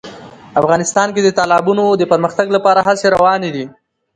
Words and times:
افغانستان 0.59 1.07
کې 1.15 1.21
د 1.23 1.29
تالابونو 1.39 1.85
د 1.95 2.03
پرمختګ 2.11 2.47
لپاره 2.55 2.79
هڅې 2.87 3.05
روانې 3.15 3.49
دي. 3.55 3.65